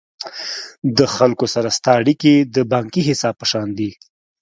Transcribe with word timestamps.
د 0.97 0.99
خلکو 1.15 1.45
سره 1.53 1.67
ستا 1.77 1.91
اړیکي 2.01 2.33
د 2.55 2.57
بانکي 2.71 3.01
حساب 3.09 3.33
په 3.41 3.45
شان 3.51 3.67
دي. 3.79 3.91